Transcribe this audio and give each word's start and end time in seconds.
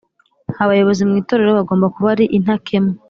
Abayobozi 0.63 1.01
mw 1.07 1.13
itorero 1.21 1.51
bagomba 1.59 1.87
kuba 1.95 2.07
ari 2.13 2.25
intakemwa 2.37 2.93